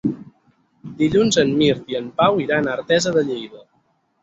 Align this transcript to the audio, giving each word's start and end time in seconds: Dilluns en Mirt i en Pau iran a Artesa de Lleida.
Dilluns 1.01 1.37
en 1.43 1.51
Mirt 1.59 1.93
i 1.95 1.99
en 2.01 2.09
Pau 2.23 2.41
iran 2.47 2.73
a 2.73 2.75
Artesa 2.81 3.17
de 3.21 3.27
Lleida. 3.31 3.65